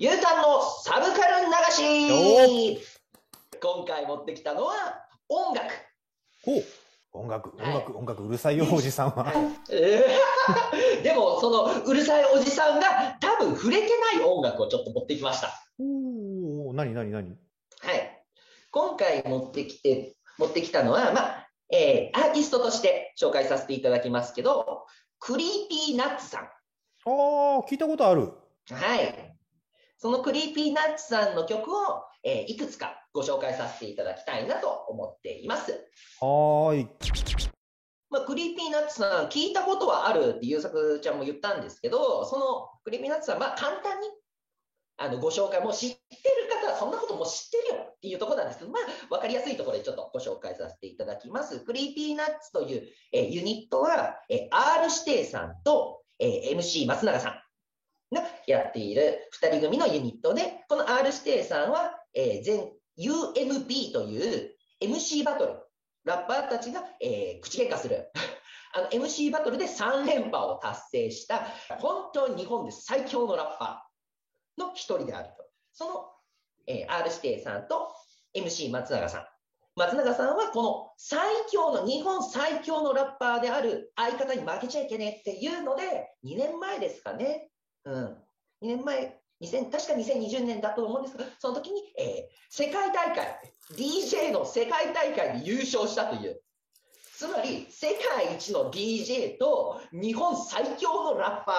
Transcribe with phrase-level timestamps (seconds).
[0.00, 2.80] ゆうたんのサブカル流し
[3.60, 4.72] 今回持ってきたのは
[5.28, 5.74] 音楽。
[6.44, 6.64] ほう。
[7.12, 9.32] 音楽、はい音楽、音楽、うるさいよ、おじさんは。
[9.70, 15.48] えー でも、そのうるさいおじさんが多分触れてない音楽をちょっと持ってきました。
[15.80, 17.36] おお、なになになに
[17.80, 18.24] はい。
[18.70, 24.86] 今回持ってきて、持ってきたのは、まあ、えーアーティストとして紹介させていただきますけど、
[25.18, 26.44] Creepy Nuts さん。
[26.44, 26.48] あ
[27.04, 27.10] あ、
[27.68, 28.32] 聞いたことある。
[28.70, 29.37] はい。
[29.98, 35.72] その Creepy Nuts さんの曲を、えーいくつかご紹介させていただきたいなと思っています。
[36.20, 36.88] はーい。
[38.10, 44.08] まあ、 Creepy Nuts さん、聞いたことはあるって優作ちゃんも言ったんですけど、その Creepy Nuts さん、まあ、簡単に
[44.98, 51.60] あのご紹介、もう知ってる方はそんなことも知ってるよっていうところなんですけど、まあ、わかりやすいところでちょっとご紹介させていただきます。
[51.60, 57.47] Creepy Nuts という、えーユニットは、えー R 指定さんと、えー MC 松永さんが
[58.52, 65.54] やっている2人組のユニットで、この R 指定さんは、えー全 UMB という MC バトル、
[66.04, 68.10] ラッパーたちが、えー口喧嘩する。
[68.74, 71.46] あの MC バトルで3連覇を達成した、
[71.78, 75.44] 本当に日本で最強のラッパーの一人であると。
[75.72, 76.10] その、
[76.66, 77.92] えー R 指定さんと
[78.34, 79.26] MC 松永さん。
[79.76, 87.50] 松永さんはこの最強の、日本最強のラッパーである相方に負けちゃいけねえっていうので、2年前ですかね。
[87.84, 88.27] うん。
[88.62, 93.38] 2年前、2000確か2020年だと思うんですけど、その時に、えー世界大会、
[93.76, 96.40] DJ の世界大会に優勝したという。
[97.14, 101.56] つまり、世界一の DJ と日本最強のラッパー、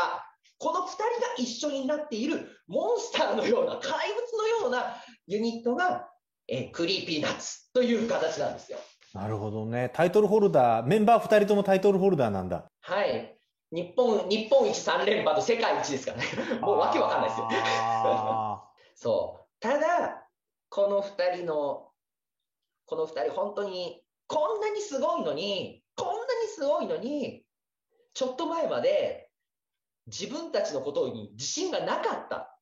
[0.58, 4.96] この2人が一緒になっているモンスターのような、怪物のような
[5.28, 6.10] ユニットが、
[6.48, 8.80] えー Creepy Nuts という形なんですよ。
[9.14, 9.92] なるほどね。
[9.94, 12.66] タイトルホルダー、メンバー二人ともタイトルホルダーなんだ。
[12.82, 13.39] はい。
[13.72, 16.60] 日本、日本一3連覇と世界一ですからね。
[16.60, 17.48] もうわけわかんないですよ。
[17.52, 19.48] あ そう。
[19.60, 20.28] ただ、
[20.70, 21.92] この2人の、
[22.86, 27.46] この2人、本当に、こんなにすごいのに、こんなにすごいのに、
[28.14, 29.30] ちょっと前まで
[30.08, 32.58] 自分たちのことに自信がなかったっ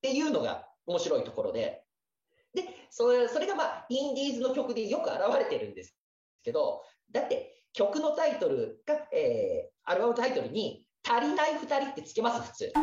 [0.00, 1.84] ていうのが面白いところで、
[2.54, 5.96] で、それそれがまあ、インディーズの曲でよく現れてるんです
[6.44, 12.72] けど、だって曲のタイトルが、えーアルバムタイトルに、足りない2人ってつけます、普通。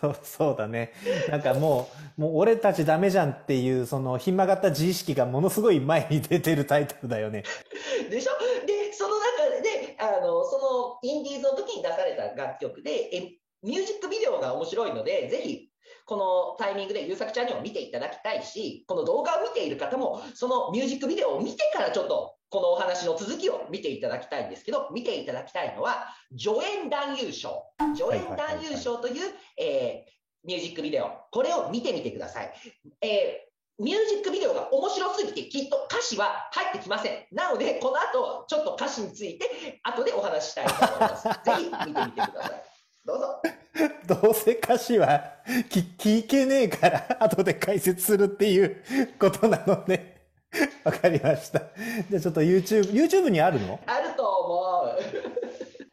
[0.00, 0.92] そうそうだね。
[1.28, 1.88] なんかも
[2.18, 7.44] う、もう俺たちダメじゃんっていう、その、ひん曲がった自意識がものすごい前に出てるタイトルだよね。
[8.10, 8.32] でしょ？
[8.66, 13.32] で、その中で、あの、そのインディーズの時に出された楽曲で、え
[13.62, 15.69] ミュージックビデオが面白いので、ぜひ、
[16.10, 27.62] このタイミングで優作ちゃんにも見ていただきたいし、この動画を見ている方も、そのミュージックビデオを見てからちょっと、このお話の続きを見ていただきたいんですけど、見ていただきたいのは、助演男優賞。
[27.94, 29.14] 助演男優賞という、
[29.56, 30.10] えー
[30.42, 31.10] ミュージックビデオ。
[31.30, 32.52] これを見てみてください。
[33.02, 37.26] えーミュージックビデオが面白すぎて、きっと歌詞は入ってきません。
[37.30, 41.28] なので、この後、ちょっと歌詞について、後でお話ししたいと思います。
[41.44, 42.69] ぜひ見てみてください。
[43.10, 43.42] どうぞ。
[44.22, 45.34] どうせ歌詞は
[45.68, 48.82] 聞聞けねえから、 後で解説するっていう
[49.18, 50.20] ことなので、
[50.84, 51.60] わかりました。
[52.08, 53.80] じゃあちょっと YouTube、YouTube にあるの？
[53.86, 54.98] あると思う。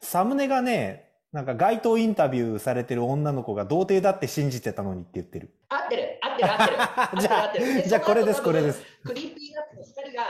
[0.01, 5.49] サムネがね、なんか街頭インタビューされてる女の子が童貞だって信じてたのにって言ってる。
[5.69, 7.22] 合ってる、合ってる、合ってる。
[7.22, 8.81] じゃある合ってるじゃあこれですこれです。
[9.03, 10.23] Creepy Nuts の2人が、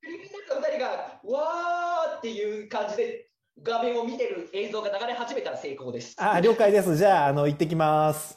[0.00, 0.88] Creepy Nuts の2人が、
[1.38, 3.26] わーっていう感じで
[3.64, 6.16] 画面を見てる映像が流れ始めたら成功です。
[6.18, 6.96] あ、了解です。
[6.96, 8.36] じゃあ、あの、行ってきます。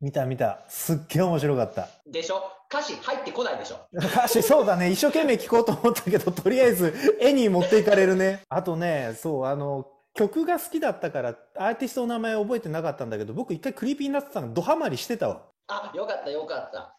[0.00, 0.60] 見た見た。
[0.68, 1.88] すっげえ面白かった。
[2.06, 2.40] でしょ？
[2.72, 3.78] 歌詞入ってこないでしょ？
[3.92, 4.90] 歌詞、そうだね。
[4.92, 8.42] 一生懸命聞こうと思ったけど、とりあえず絵に持っていかれるね。
[8.48, 15.42] あとね、そう、あの、曲が好きだったから、アーティストの名前覚えてなかったんだけど、僕一回 Creepy Nuts さんがドハマりしてたわ。
[15.66, 16.96] あ、よかった、よかった。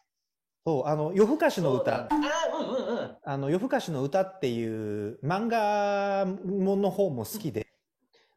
[0.66, 2.04] そう、あの、夜更かしの歌。
[2.04, 2.08] あ、
[2.58, 3.16] うんうんうん。
[3.22, 7.66] あの、夜更かしの歌っていう漫画もの方も好きで。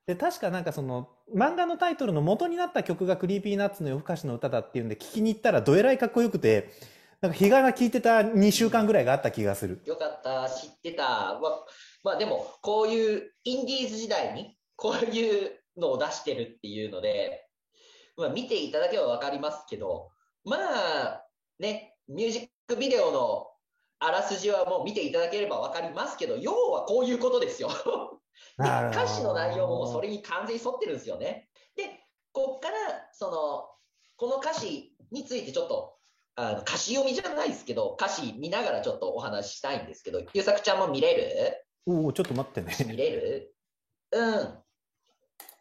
[0.06, 6.70] で、確かなんかその、漫画のタイトルの元になった曲が Creepy Nuts の夜更かしの歌だっていうんで聞きに行ったらどえらいかっこよくて、
[7.22, 9.82] なんか日が聴いてた2週間ぐらいがあった気がする。
[9.86, 11.40] よかった、知ってた。
[11.42, 11.66] ま
[12.04, 17.48] まあでも、こういうインディーズ時代に、こういうのを出してるっていうので、
[18.18, 20.10] まあ見ていただけばわかりますけど、
[20.46, 21.26] まあ、
[21.60, 23.48] ね、ミュージックビデオの
[24.00, 27.70] あらすじはもう見ていただければわかりますけど、要はこういうことですよ。
[28.60, 31.50] 歌詞の内容もそれに完全に沿ってるんですよね。
[31.76, 32.00] で、
[32.32, 32.76] こっから、
[33.14, 33.70] その、
[34.16, 35.96] この歌詞についてちょっと、
[36.36, 41.66] あの歌詞読みじゃないですけど、歌詞見ながらちょっとお話ししたいんですけど、ゆうさくちゃんも見れる？
[41.88, 42.96] おおちょっと待って見ね。
[42.96, 43.56] れる？
[44.12, 44.58] うん。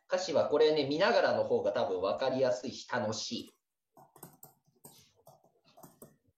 [0.09, 3.56] 歌詞はこれね、見ながらの方が多分分かりやすいし楽しい。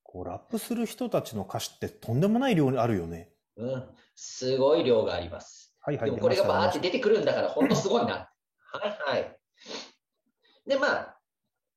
[0.08, 3.30] こうラップする人たちの歌詞ってとんでもない量あるよね。
[3.58, 3.84] うん。
[4.16, 5.76] すごい量があります。
[5.82, 6.10] はいはい。
[6.10, 8.32] でもこれがバーって出てくるんだから、本当すごいな。
[8.72, 9.38] はいはい。
[10.66, 11.20] で、まあ、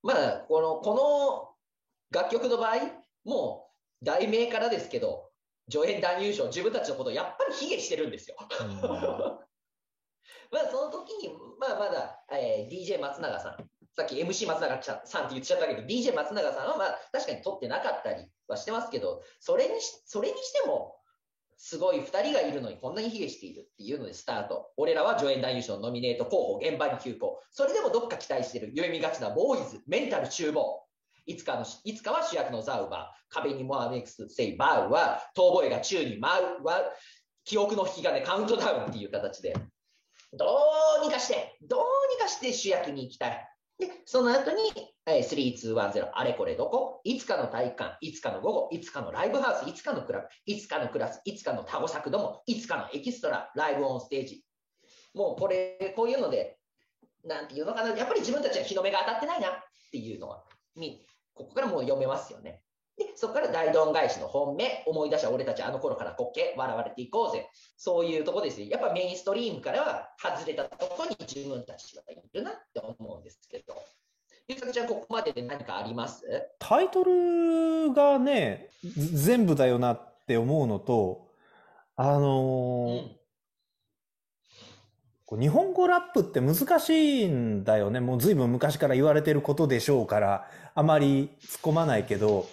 [0.02, 1.56] まあ、この、こ
[2.10, 2.76] の楽曲の場合、
[3.24, 3.68] も
[4.00, 5.30] う、題名からですけど、
[5.70, 8.36] 助演男優賞、自分たちのことをやっぱり卑下してるんですよ。
[10.50, 20.96] まあ、その時に、まあ、まだ、えー DJ 松永さん、さっき MC 松永さんって言っちゃったけど、DJ 松永さんは、まあ、確かに撮ってなかったりはしてますけど、それにし、それにしても、
[21.58, 24.70] すごい2人がいるのにこんなに卑下しているっていうのでスタート。
[24.76, 27.38] 俺らは助演男優賞ノミネート候補、現場に急行。
[27.50, 30.82] それでもどっか期待してる、夢見がちなボーイズ、メンタル厨房。
[31.26, 36.82] いつかの、いつかは主役のザウバー、壁にモアネクス、セイバウは、遠吠えが宙に舞うは、
[37.44, 39.54] 記憶の引き金カウントダウンっていう形で、
[40.32, 40.46] ど
[41.02, 43.51] うにかして、どうにかして主役に行きたい。
[43.86, 44.70] で、その後に、
[45.06, 47.00] えー、3210、あれこれどこ？
[47.02, 54.44] いつかの体育館、いつかの午後、いつかのライブハウス、いつかのクラブ、いつかのクラス、いつかのタゴ作ども、いつかのエキストラ、ライブオンステージ。
[55.14, 56.58] もうこれ、こういうので、
[57.24, 59.52] なんていうのかな、やっぱり自分たちは日の目が当たってないなっ
[59.90, 60.44] ていうのは、
[61.34, 62.62] ここからもう読めますよね。
[62.96, 67.48] で、そこから大ドン返しの本命、思い出した俺たちあの頃から滑稽、笑われていこうぜ。
[67.76, 68.68] そういうとこですよ。
[68.68, 72.54] やっぱメインストリームからは外れたとこに自分たちはいるなっ。
[74.52, 76.24] ゆうさくちゃん、ここまでで何かあります？
[76.58, 81.26] タイトルがね、全部だよなって思うのと、
[81.96, 83.16] あのーうん
[85.40, 88.00] 日本語ラップって難しいんだよね。
[88.00, 92.46] もう随分昔から言われてることでしょうから、あまり突っ込まないけど、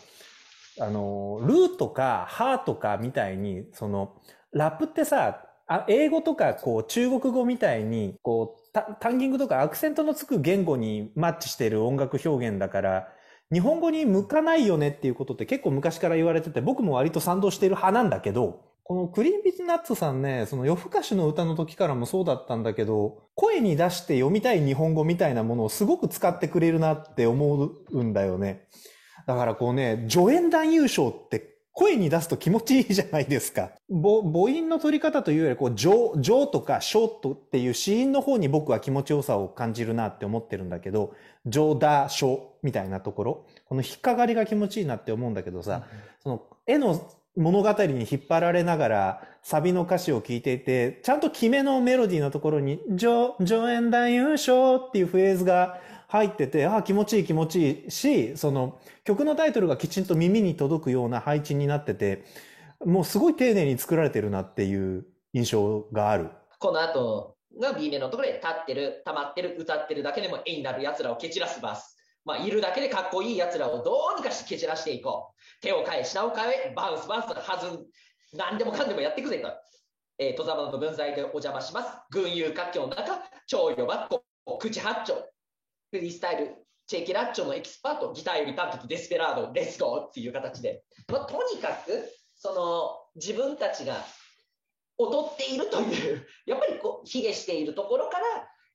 [0.80, 4.16] あのー、ルーとかハーとかみたいに、その、
[4.54, 13.07] ラップってさ、あ英語とかこう中国語みたいに、こう、タンギングとかアクセントのつく言語にマッチしている音楽表現だから、
[13.51, 28.68] 日本語に向かないよねっていうことって結構昔から言われてて、僕も割と賛同している派なんだけど、このクリーンビズナッツさんね、その夜更かしの歌の時からもそうだったんだけど、声に出して読みたい日本語みたいなものをすごく使ってくれるなって思うんだよね。
[29.27, 33.72] だからこうね、助演男優賞って声に出すと気持ちいいじゃないですか。
[33.90, 41.14] 母母音の取り方というより、こう、上、上とかショートっていう子音の方に僕は気持ちよさを感じるなって思ってるんだけど、
[41.46, 45.86] 上だ、ショみたいなところ、この引っかかりが気持ちいいなって思うんだけどさ、
[46.22, 47.02] その絵の
[47.38, 55.80] 物語に引っ張られながらサビの歌詞を聞いていて、ちゃんと決めのメロディーのところに、上、上演男優賞っていうフレーズが
[56.11, 62.25] 入ってて、ああ、気持ちいい気持ちいいし、その曲のタイトルがきちんと耳に届くような配置になってて、
[62.83, 66.31] もうすごい丁寧に作られてるなっていう印象がある。
[66.57, 71.95] この後が B 面のところで立ってる、溜まってる、歌ってるだけでも絵になる奴らを蹴散らすバス。
[72.25, 75.61] まあ、いるだけでかっこいい奴らをどうにかして蹴散らしていこう。
[75.61, 77.85] 手を変え、品を変え、バウンス、バウンス、弾ん、
[78.33, 79.51] 何でもかんでもやっていくぜと。
[80.17, 81.91] えー、戸様の分際でお邪魔します。
[82.09, 84.23] 群雄割拠の中、超予ばっこ、
[84.57, 85.13] 口八丁、
[85.91, 86.56] フリースタイル、
[86.88, 90.83] チェキラッチョのエキスパート、ギターよりパンプキデスペラード、レッツゴーっていう形で。
[91.12, 94.06] まあ、とにかく、その、自分たちが
[95.00, 98.25] 劣っているという、やっぱりこう、卑下しているところから、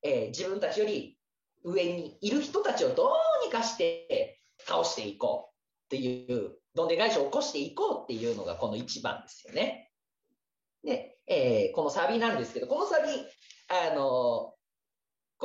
[0.03, 1.19] えー自分たちより
[1.63, 3.07] 上にいる人たちをど
[3.43, 5.55] うにかして倒していこう
[5.87, 9.91] っていう、どんで返しを起こしていこうっていうのがこの一番ですよね。
[10.83, 13.09] で、えーこのサビなんですけど、このサビ、
[13.69, 14.54] あの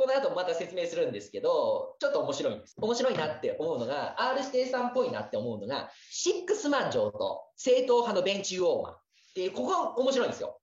[0.00, 2.74] この後また説明するんですけど、ちょっと面白いんです。
[2.78, 8.96] 面白いなって思うのが、R 指定さんっぽいなって思うのが、シックスマン上と正統派のベンチウォーマーっ
[9.34, 10.58] ていう、ここが面白いんですよ。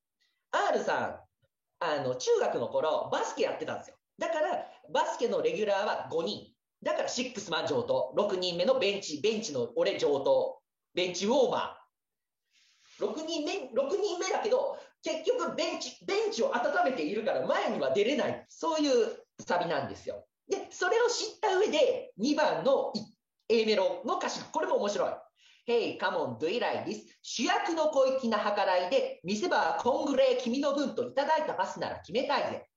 [0.49, 3.97] R さん、あの、中学の頃、バスケやってたんですよ。
[4.17, 6.47] だから、バスケのレギュラーは5人。
[6.81, 10.61] だから、シックスマン上と、6人目のベンチ、ベンチの俺上と、
[10.95, 13.05] ベンチウォーマー。
[13.05, 18.45] 6人目、6人目だけど、結局ベンチ、ベンチを温めているから前には出れない。
[18.49, 20.25] そういうサビなんですよ。
[20.49, 22.93] で、それを知った上で、2番の
[23.49, 25.11] A メロの歌詞、これも面白い。
[25.67, 27.01] Hey, come on, do it like this?
[27.21, 32.69] 主役の小粋な計らいで、見せ場コングレー君の分といただいたパスなら決めたいぜ。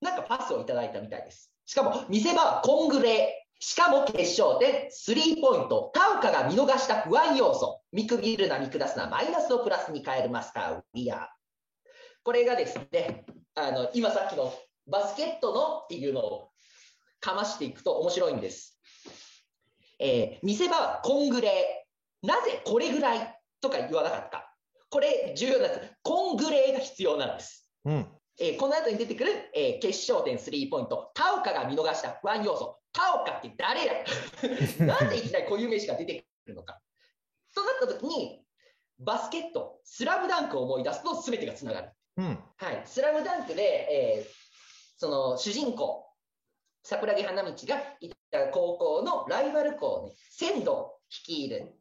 [0.00, 1.52] なんかパスをいただいたみたいです。
[1.66, 3.62] しかも、見せ場はコングレー。
[3.62, 7.82] しかも決勝点、スリーポイント、タウカが見逃した不安要素。
[7.92, 11.26] 見くびるな、見下すな、マイナスをプラスに変えるマスター、ウィアー。
[12.22, 14.52] これがですね、あの、今さっきの
[14.90, 16.50] バスケットのっていうのを
[17.20, 18.78] かましていくと面白いんです。
[19.98, 22.26] えー見せ場はコングレー。
[22.26, 24.54] なぜこれぐらいとか言わなかったか。
[24.90, 25.92] これ重要なんです。
[26.02, 27.70] コングレーが必要なんです。
[27.84, 28.06] うん。
[28.40, 32.78] えーこの後に出てくる、えー決勝点スリーポイント、タオカが見逃した不安要素。
[32.92, 33.92] タオカって誰や
[34.84, 36.80] なんでいきなり固有名詞が出てくるのか。
[37.54, 38.44] となった時に、
[38.98, 41.92] バスケット、スラムダンクを思い出すと全てがつながる。
[42.16, 42.44] うん。
[42.56, 44.39] はい、スラムダンクで、えー
[45.00, 46.04] その主人公、
[46.82, 47.54] 桜木花道が
[48.00, 51.72] いた高校のライバル校に、仙道率いる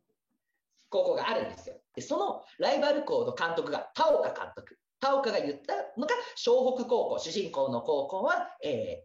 [0.88, 1.75] 高校があるんですよ。
[1.93, 4.79] で、そのライバル校の監督が田岡監督。
[5.01, 9.03] 田岡が言ったのが、湘北高校、主人公の高校は、え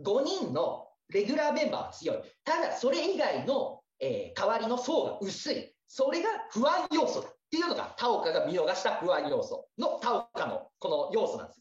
[0.00, 2.18] 5人のレギュラーメンバーは強い。
[2.44, 5.74] ただ、それ以外の、えー代わりの層が薄い。
[5.88, 11.59] それが不安要素だっていうのが、田岡が見逃した不安要素の田岡のこの要素なんです。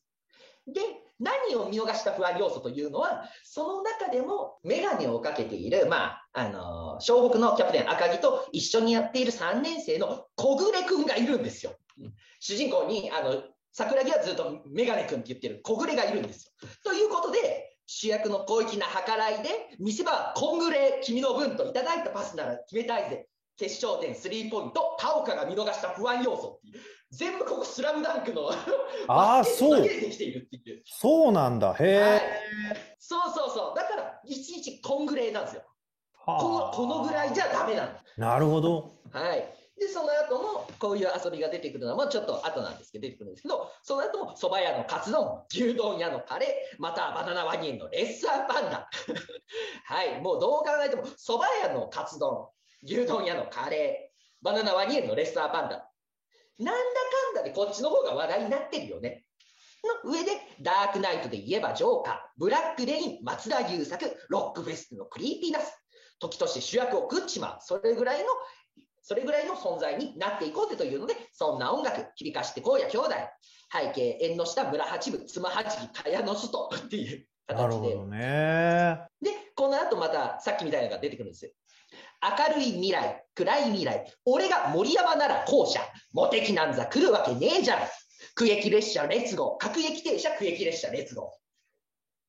[1.49, 11.73] 何を見逃した不安要素というのは、その中でもメガネをかけている、まあ、あのー湘北のキャプテン赤木と一緒にやっている3年生の小暮くんがいるんですよ。
[12.39, 16.69] 主人公に、あの、桜木はずっとメガネくんって言ってる小暮がいるんですよ。
[16.83, 23.27] ということで、主役の広域な計らいで、見せ場はコングレ君の分といただいたパスなら決めたいぜ。
[23.57, 26.83] 決勝点スリーポイント、田岡が見逃した不安要素っていう。
[27.11, 28.51] 全部ここスラムダンクの
[29.07, 30.83] あーバスケットだけでできているっていう。
[30.85, 31.73] そうなんだ。
[31.79, 32.95] へはいえ。
[32.99, 33.75] そうそうそう。
[33.75, 35.63] だから、いちいちこんぐらいなんですよ。
[36.25, 37.89] このはあこのぐらいじゃダメなの。
[38.17, 38.99] なるほど。
[39.11, 39.55] はい。
[39.79, 48.89] で、その後も、こういう遊びが出てくるのもちょっと後なんですけど、出てくるんですけど、その後も、蕎麦屋のカツ丼、牛丼屋のカレー、またはバナナワニ園のレッサーパンダ。
[49.85, 50.21] はい。
[50.21, 52.49] もうどう考えても、蕎麦屋のカツ丼、
[52.83, 55.88] 牛丼屋のカレー、バナナワニ園のレッサーパンダ。
[56.59, 59.23] なんだかんだでこっちの方が話題になってるよね。
[60.03, 65.71] の上で、ダークナイトで言えばジョーカー、ブラックレイン、松田優作、ロックフェスのクリーピーナス、
[66.19, 68.25] 時として主役を食っちまう、それぐらいの、
[69.01, 73.11] それぐらいの存在になっていこうぜというので、そんな音楽、響かしてこうや兄弟、
[73.71, 79.01] 背景、縁の下、村八部、妻八木、茅野外っていう形でなるほど、ね。
[79.21, 81.51] で、この後またさっきみたいなのが出てくるんですよ。
[82.21, 85.79] 明るい未来、暗い未来、俺が森山なら後者、
[86.13, 87.79] モテキなんざ来るわけねえじゃん。
[88.35, 91.33] 区域列車レッツゴー、各駅停車区域列車レッツゴ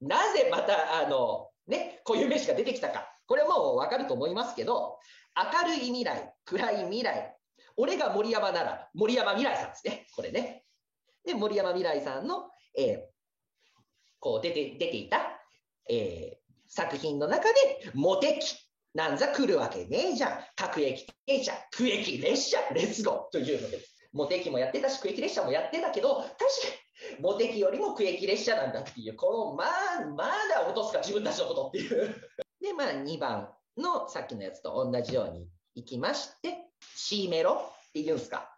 [0.02, 0.08] ー。
[0.08, 3.08] なぜまた、あの、ね、こういう名詞が出てきたか。
[3.26, 4.98] これもうわかると思いますけど、
[5.36, 7.36] 明るい未来、暗い未来、
[7.76, 10.64] 俺が森山なら森山未来さんですね、これね。
[11.24, 13.10] で、森山未来さんの、えー
[14.22, 15.40] こう出て、出ていた、
[15.88, 16.40] えー
[16.72, 20.40] 作品の中で、モテキなんざ来るわけねえじゃん。
[20.56, 23.80] 各駅停車、区駅列車、レッツゴーというので、
[24.12, 26.36] モテキもやってたし、区駅列車もやってたけど、確か
[27.16, 32.14] に、モテキよりも区駅列車なんだっていう、この、まあ、まだ落とすか、自分たちのことっていう。
[32.60, 36.66] で、まあ、2番のさっきのやつと同じようにいきまして、
[36.96, 38.56] C メロって言うんですか？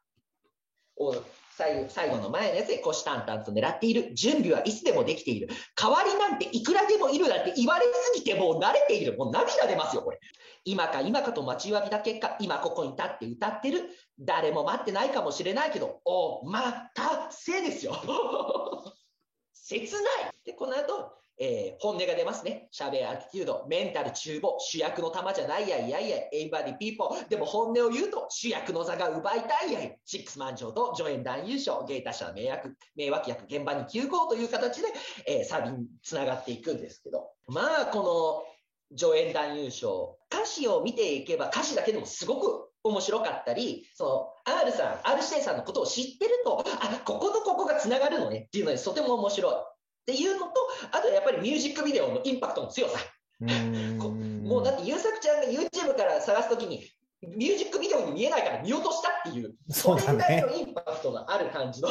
[0.96, 1.14] を
[1.56, 4.14] 最後最後の前のやつで虎視眈々と狙っている。
[4.14, 5.48] 準備はいつでもできている。
[5.76, 9.16] 代わりなんていくらでもいるなんて言われすぎてもう慣れている。
[9.18, 10.20] もう涙出ますよ、これ。
[10.64, 13.90] 今か今かと待ちわびた結果、今ここに立って歌ってる。
[14.18, 17.96] 誰も待ってないかもしれないけど、おまたせですよ。
[19.52, 20.02] 切ない。
[20.44, 21.12] で、この後、
[21.44, 22.68] えー本音が出ますね。
[22.72, 27.28] 喋アティテュード、メンタル中母、主役の玉じゃないやいやいや、エイバディピーポー。
[27.28, 29.98] でも本音を言うと、主役の座が奪いたいやい。
[30.04, 34.88] シックスマンジョーと助演男優賞、ゲータ社迷惑、迷惑役、現場に急行という形で、
[35.26, 37.32] えーサビにつながっていくんですけど。
[37.48, 38.44] まあ、こ
[38.92, 49.54] の助演男優賞、歌詞を見ていけば歌詞だけでもすごく面白かったり、その R さん、R 指定さんのことを知ってると、あ、こことここがつながるのねっていうので、とても面白い。
[50.02, 50.52] っていうのと、
[50.90, 52.98] あとやっぱりミュージックビデオのインパクトの強さ。
[53.40, 56.82] もうだって、優作ちゃんが YouTube から探すときに、
[57.22, 61.88] ミュージックビデオに見えないから見落としたっていう、それぐらいのインパクトがある感じの、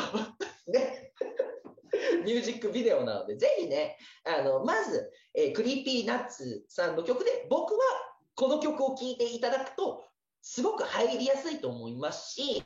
[0.68, 1.14] ね、
[2.26, 7.80] ミュージックビデオなので、ぜひね、あの、まず、えー Creepy Nuts さんの曲で、僕は
[8.36, 10.04] この曲を聴いていただくと、
[10.42, 12.64] すごく入りやすいと思いますし、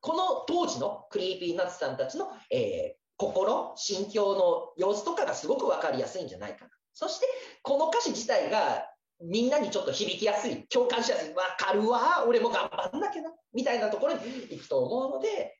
[0.00, 6.70] この当時の Creepy Nuts さんたちの、えー心、心境の様子とかがすごくわかりやすいんじゃないかな。
[6.94, 7.26] そして、
[7.62, 8.86] この歌詞自体が
[9.20, 15.58] みんなにちょっと響きやすい、共感しやすい、わかるわ、俺も頑張んなきゃな、みたいなところに行くと思うので、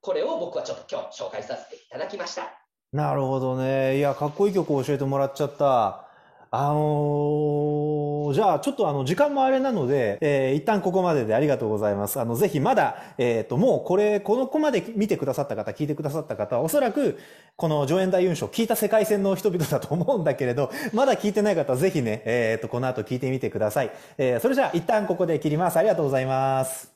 [0.00, 2.64] これを僕はちょっと今日紹介させていただきました。
[2.92, 3.98] なるほどね。
[3.98, 6.06] いや、かっこいい曲を教えてもらっちゃった。
[6.52, 7.99] あのー
[8.32, 12.20] じゃあ、ちょっとあの、時間もあれなので、えー一旦ここまででありがとうございます。
[12.20, 17.18] あの、ぜひまだ、えっ、と、もうこれ、この子まで見てくださった方、聞いてくださった方は、おそらく、
[17.56, 23.90] この上演大優勝聞いた世界線の人々だと思うんだけれど、 まだ聞いてない方はぜひね、えっ、と、この後聞いてみてください。
[24.18, 25.78] えーそれじゃあ、一旦ここで切ります。
[25.78, 26.90] ありがとうございます。